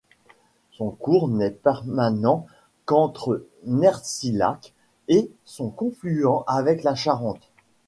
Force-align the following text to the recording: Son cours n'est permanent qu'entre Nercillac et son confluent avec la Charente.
Son 0.71 0.89
cours 0.89 1.27
n'est 1.27 1.51
permanent 1.51 2.47
qu'entre 2.85 3.45
Nercillac 3.67 4.73
et 5.07 5.29
son 5.45 5.69
confluent 5.69 6.25
avec 6.47 6.81
la 6.81 6.95
Charente. 6.95 7.51